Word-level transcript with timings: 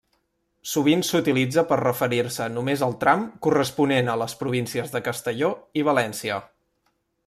Sovint 0.69 1.03
s'utilitza 1.09 1.63
per 1.73 1.77
referir-se 1.83 2.49
només 2.55 2.85
al 2.89 2.97
tram 3.05 3.23
corresponent 3.49 4.13
a 4.15 4.19
les 4.25 4.37
províncies 4.43 4.93
de 4.97 5.07
Castelló 5.11 5.57
i 5.83 5.89
València. 5.93 6.45